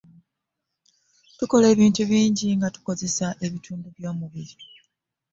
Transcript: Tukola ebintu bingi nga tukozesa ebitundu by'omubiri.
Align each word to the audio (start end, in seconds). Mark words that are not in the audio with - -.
Tukola 1.37 1.65
ebintu 1.73 2.01
bingi 2.09 2.47
nga 2.57 2.67
tukozesa 2.75 3.27
ebitundu 3.45 3.87
by'omubiri. 3.95 4.55